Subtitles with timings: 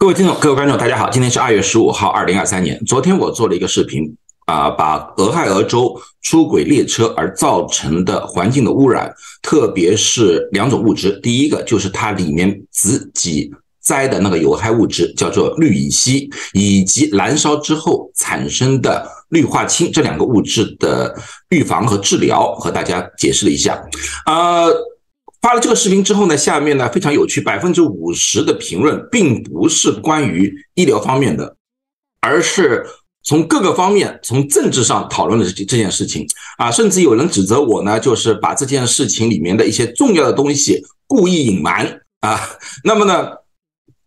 [0.00, 2.82] 各位听众、各位观众，大家好，今天是二月十五号，二零二三年。
[2.86, 4.02] 昨天我做了一个视频，
[4.46, 13.52] 啊，把俄亥俄州出轨列车而造成的环境的污染，特别是两种物质，第一个就是它里面自己
[13.82, 21.14] 栽的那个有害物质，叫做氯乙烯，以及燃烧之后产生的氯化氢这两个物质的
[21.50, 23.78] 预防和治疗，和大家解释了一下，
[24.24, 24.74] 呃。
[25.40, 31.56] 发了这个视频之后呢，下面呢非常有趣，百分之五十的评论并不是关于医疗方面的，
[32.20, 32.84] 而是
[33.22, 36.26] 从各个方面，从政治上讨论的这这件事情
[36.58, 42.38] 啊，甚至有人指责我呢，就是把这件事情里面的一些重要的东西故意隐瞒啊。
[42.84, 43.30] 那么呢，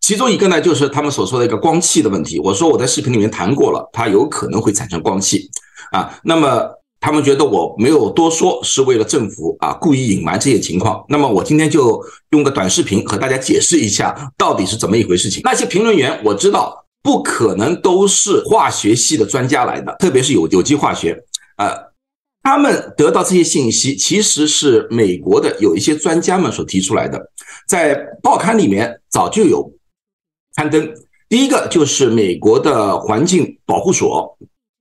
[0.00, 2.40] 其中一个呢，就是他们所说的一个光气的问题。
[2.40, 5.48] 我说我在视频里面谈过了，它有可能会产生光气
[5.92, 6.18] 啊。
[6.24, 6.79] 那么。
[7.00, 11.02] 他们觉得我没有多说，是为了政府啊故意隐瞒这些情况。
[11.08, 11.98] 那么我今天就
[12.32, 15.40] 用个短视频和大家解释一下到底是怎么一回事情。
[15.42, 21.18] 那些评论员我知道不可能都是化学系的专家来的，特别是有有机化学，
[21.56, 21.74] 呃，
[22.42, 27.18] 他们得到这些信息其实是美国的有一些专家们所提出来的，
[27.66, 29.72] 在报刊里面早就有
[30.54, 30.92] 刊登。
[31.30, 34.36] 第一个就是美国的环境保护所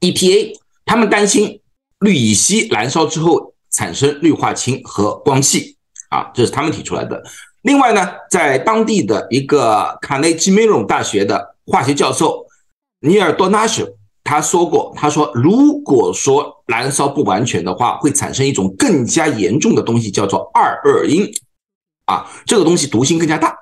[0.00, 1.59] EPA，他们担心。
[2.00, 5.76] 氯乙烯燃烧之后产生氯化氢和光气
[6.08, 7.22] 啊，这是他们提出来的。
[7.62, 12.46] 另外呢，在当地的一个卡内基梅隆大学的化学教授
[13.00, 13.86] 尼尔多纳什
[14.24, 21.30] 他说过，他说如果说燃烧不完全的话，会产生一种更加严重的东西，叫做二恶英
[22.06, 23.56] 啊，这个东西毒性更加大。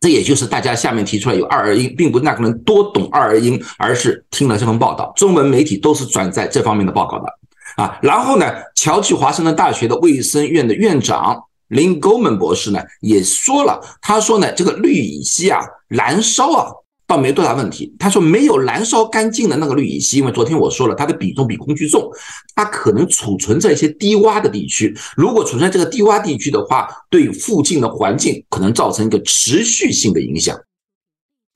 [0.00, 7.37] 这也就是大家下面提出来有二二英，并不是那个人多懂二二英，而是听了这份报道，中文媒体都是转载这方面的报告的
[7.78, 7.98] 啊。
[8.02, 16.66] 然后呢，乔治华盛顿大学的卫生院的院长林沟门博士呢也说了，他说呢，这个氯乙烯啊，燃烧啊。
[17.08, 17.96] 倒没多大问题。
[17.98, 22.06] 他说没有燃烧干净的那个氯乙烯，因为昨天我说了，它的比重比空气重，
[22.54, 24.94] 它可能储存在一些低洼的地区。
[25.16, 30.54] 如果储存在这个低洼地区的话，对附近的环境可能造成一个持续性的影响。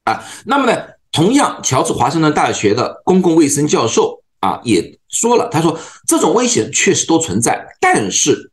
[0.04, 0.82] 啊，那么呢，
[1.12, 5.78] 同样，乔治华盛顿大学的公共卫生教授啊也说了，他说
[6.08, 8.50] 这种危险确实都存在，但是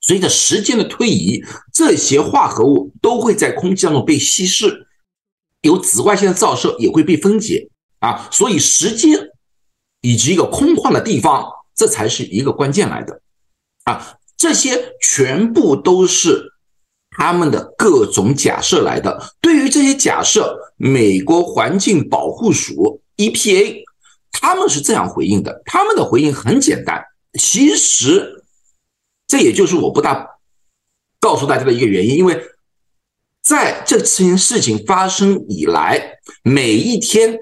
[0.00, 4.86] 随着时间的推移，这些化合物都会在空气当中被稀释。
[5.62, 9.18] 有紫外线的照射也会被分解啊，所以时间
[10.00, 13.20] 以及一个空旷的地方，这才是一个关键来的
[13.84, 14.18] 啊。
[14.36, 16.52] 这些全部都是
[17.10, 19.34] 他们的各种假设来的。
[19.40, 23.82] 对于这些假设，美国环境保护署 EPA
[24.40, 27.04] 他们是这样回应的，他们的回应很简单。
[27.38, 28.44] 其实
[29.26, 30.26] 这也就是我不大
[31.20, 32.40] 告诉大家的一个原因，因为。
[33.40, 37.38] 在这件事情发生以来，每一天，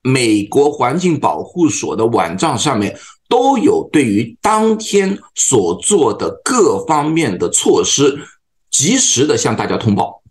[0.00, 8.18] 美国环境保护所的网站上面都有对于当天所做的各方面的措施，
[8.70, 10.22] 及时的向大家通报。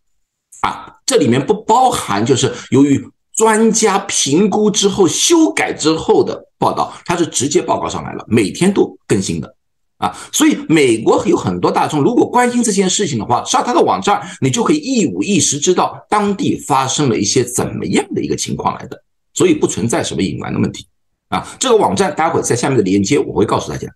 [0.61, 9.55] 啊，这里面不包含就是由于专家评估之后修改之后的报道，它是直接报告上来了，每天都更新的。
[9.97, 19.01] 啊，所以美国有很多大众，如果关心这件事情的话，上他的网站，你就可以一五一十知道当地发生了一些怎么样的一个情况来的，
[19.33, 20.85] 所以不存在什么隐瞒的问题。
[21.29, 23.87] 啊，这个网站待会在下面的链接我会告诉大家。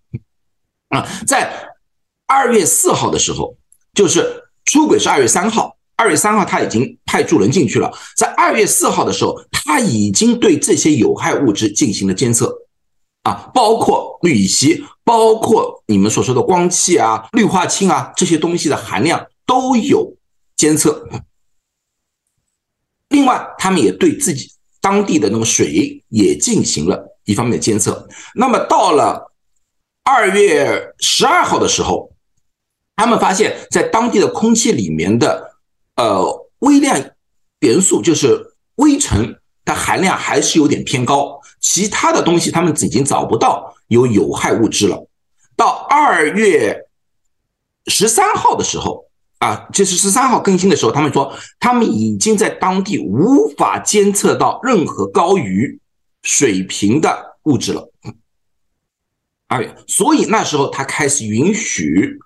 [0.90, 1.52] 啊，在
[2.26, 3.56] 二月四号的时候，
[3.94, 12.56] 就是出轨是二月三号，二月三号他已经派助人进去了，在二月四号的时候，他已经对这些有害物质进行了监测。
[13.24, 20.16] 啊，包括氯乙烯，包括你们所说的光气啊、氯化氢啊这些东西的含量都有
[20.56, 21.10] 监测。
[23.10, 28.08] 另外，他们也对自己当地的那个水也进行了一方面的监测。
[28.36, 29.34] 那么到了
[30.04, 32.10] 二月十二号的时候，
[32.96, 35.47] 他们发现，在当地的空气里面的
[35.98, 36.98] 呃微量
[37.60, 41.42] 元素，就是微尘，它含量还是有点偏高。
[41.60, 45.08] 其他的东西他们已经找不到有有害物质了。
[45.56, 46.86] 到二月
[47.88, 49.06] 十三号的时候
[49.40, 55.80] 啊，就是十三号更新的时候，他们说他们已经在当地无法监测到任何高于
[56.22, 57.92] 水平的物质了。
[59.48, 62.20] 二月，所以那时候他开始允许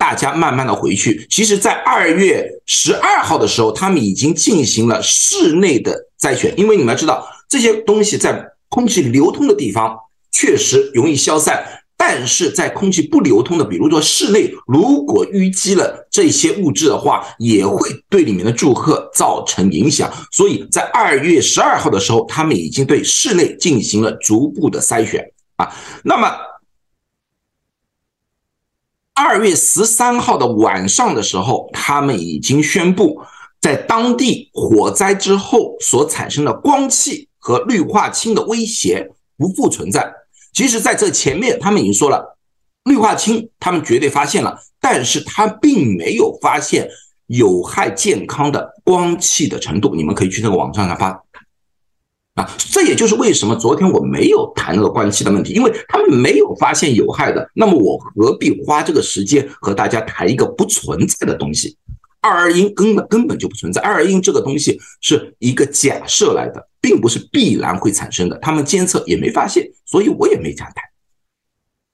[0.00, 1.24] 大家慢慢的回去。
[1.30, 8.44] 其实，在二月十二号的时候，他们已经进行了室内的筛选，因为你们要知道这些东西在。
[8.72, 9.98] 空气流通的地方
[10.30, 20.08] 确实容易消散，但是在空气不流通的，比如说室内，如果淤积了这些物质的话，也会对里面的住客造成影响。
[20.30, 25.20] 所以在二月十二号的时候，他们已经对室内进行了逐步的筛选
[25.56, 25.68] 啊。
[26.04, 26.30] 那么
[29.14, 33.20] 二月十三号的晚上的时候，他们已经宣布，
[33.60, 40.10] 在当地火灾之后所产生的光气和氯化氢的威胁不复存在。
[40.52, 42.38] 其实，在这前面，他们已经说了，
[42.84, 46.88] 氯化氢他们绝对发现了，但是他并没有发现
[47.26, 49.94] 有害健康的光气的程度。
[49.94, 51.22] 你们可以去那个网站上发
[52.34, 61.76] 啊，这也就是为什么昨天我没有谈那个关气的问题，因为他们没有发现有害的，那么我何必花这个时间和大家谈一个不存在的东西？
[62.22, 68.38] 二二因根本根本就不存在，二二因这个东西是一个假设来的，并不是必然会产生的。
[68.38, 70.84] 他们监测也没发现，所以我也没讲谈，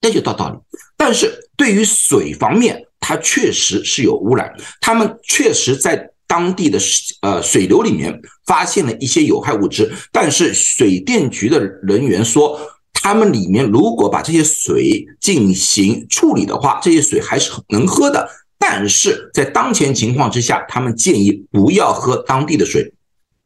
[0.00, 0.58] 这就到道理。
[0.96, 6.78] 但是对于水方面，它确实是有污染，他们确实在当地的
[7.22, 12.60] 呃水流里面发现了一些有害物质，但是水电局的人员说，
[12.92, 18.28] 他们里面如果把这些水进行处理的话，这些水还是能喝的。
[18.58, 22.92] 但是在当前情况之下，他们建议不要喝当地的水，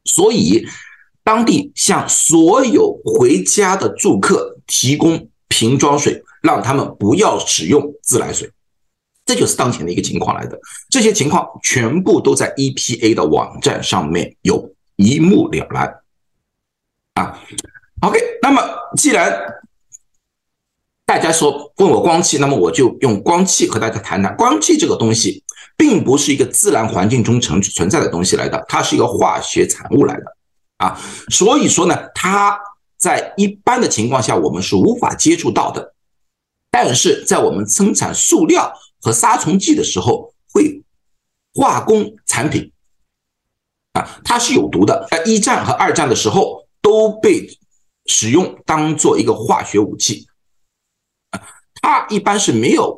[0.05, 0.67] 所以
[1.23, 8.51] 当地向所有回家的住客提供瓶装水，让他们不要使用自来水，
[9.31, 10.59] 这就是当前的一个情况来的。
[10.89, 16.01] 这些情况全部都在 EPA 的网站上面有一目了然。
[17.15, 17.39] 啊
[18.01, 18.61] ，OK，那么
[18.97, 19.33] 既然
[21.07, 24.35] 大家说问我光气，那么我就用光气和大家谈谈。
[24.37, 25.45] 光气这个东西，
[25.77, 30.25] 并不是一个自然环境中存存在的东西来的，它是一个化学产物来的
[30.79, 31.01] 啊。
[31.29, 32.59] 所以说呢，它
[32.97, 35.95] 在一般的情况下我们是无法接触到的，
[36.69, 40.83] 但是在我们生产塑料和杀虫剂的时候，会
[41.55, 42.73] 化工产品
[43.93, 45.07] 啊，它是有毒的。
[45.11, 47.49] 在一战和二战的时候都被
[48.07, 50.27] 使用当做一个化学武器。
[51.83, 52.95] 它一般是没有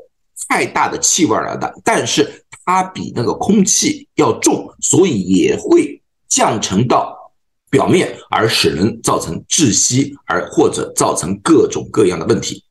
[0.49, 7.33] 太大的气味来的，但是它比那个空气要重，所以也会降沉到
[7.71, 12.65] 表面，而使人造成窒息，而或者造成各种各样的问题。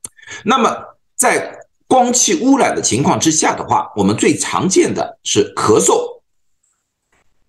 [0.44, 0.76] 那么
[1.16, 1.58] 在
[1.92, 6.22] 光气污染的情况之下的话，我们最常见的是咳嗽、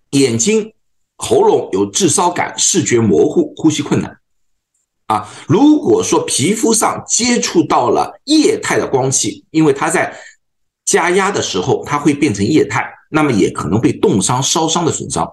[0.09, 0.73] 眼睛、
[1.15, 4.19] 喉咙有炙烧感、视觉模糊、呼吸困难。
[5.07, 10.13] 啊，如果说皮肤上接触到了液态的光气，因为它在
[10.83, 15.25] 加压的时候，它会变成液态，那么也可能被冻伤、烧伤的损伤。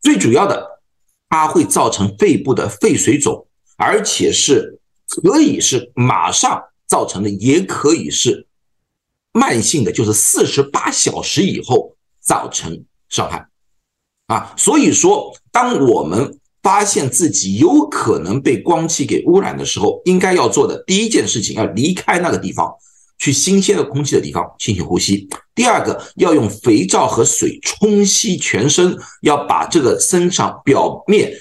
[0.00, 0.80] 最主要的，
[1.28, 3.46] 它会造成肺部的肺水肿，
[3.76, 6.60] 而且是可以是马上
[6.90, 8.48] 造成的，也可以是
[9.32, 13.46] 慢性的，就是四十八小时以后造成伤害。
[14.26, 22.74] 啊，所以说，当我们发现自己有可能被光气给污染的时候，应该要做的第一件事情，要离开那个地方，
[23.18, 25.28] 去新鲜的空气的地方进行呼吸。
[25.54, 31.32] 第二个，要用肥皂和水冲洗全身，要把这个身上表面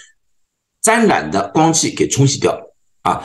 [0.81, 2.55] 沾染的光气给冲洗掉。
[3.01, 3.23] 啊，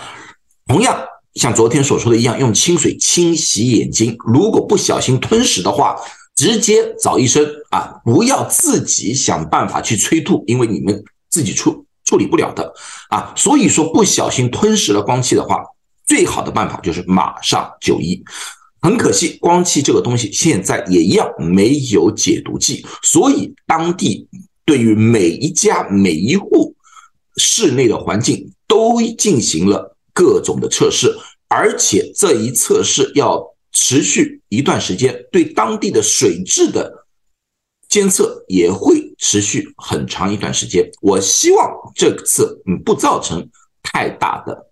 [0.66, 4.16] 同样像昨天所说的一样，用清水清洗眼睛。
[4.26, 5.96] 如果不小心吞食的话，
[6.36, 11.84] 直接找医生啊，不要自己想办法去催吐，因为你们自己处。
[12.06, 12.70] 处理不了的
[13.08, 15.64] 啊，所以说不小心吞食了光气的话，
[16.06, 18.22] 最好的办法就是马上就医。
[18.82, 24.28] 很可惜，光气这个东西现在也一样没有解毒剂，所以当地
[24.66, 26.74] 对于每一家每一户
[27.38, 31.16] 室内的环境都进行了各种的测试，
[31.54, 37.06] 而且这一测试要持续一段时间，对当地的水质的
[37.88, 39.04] 监测也会。
[39.16, 43.48] 持续很长一段时间，我希望这次嗯不造成
[43.82, 44.70] 太大的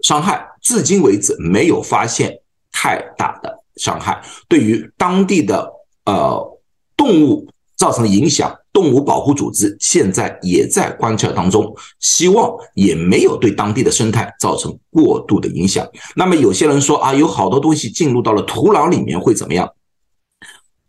[0.00, 0.46] 伤害。
[0.60, 2.42] 至今为止没有发现
[2.72, 5.72] 太大的伤害，对于当地的
[6.04, 6.60] 呃
[6.96, 15.86] 动物造成影响，动物保护组织现在也在观测当中，希望也没有对当地的生态造成过度的影响。
[16.14, 19.68] 那么有些人说啊，有好多东西进入到了土壤里面会怎么样？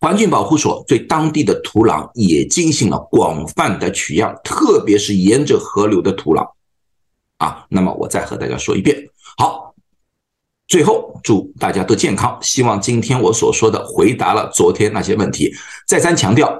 [0.02, 6.48] 环境保护所对当地的土壤也进行了广泛的取样，特别是沿着河流的土壤，
[7.38, 9.10] 啊，那么我再和大家说一遍。
[9.38, 9.74] 好，
[10.70, 12.38] 最后祝大家都健康。
[12.42, 15.54] 希望今天我所说的回答了昨天那些问题。
[15.86, 16.58] 再三强调，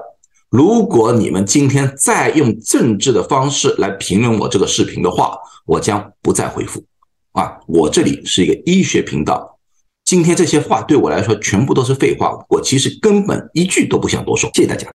[0.50, 6.84] 如果你们今天再用政治的方式来评论我这个视频的话，我将不再回复。
[7.32, 9.56] 啊，我这里是一个医学频道，
[10.04, 14.50] 今天这些话对我来说全部都是废话，我其实根本一句都不想多说。
[14.52, 14.88] 谢谢大家。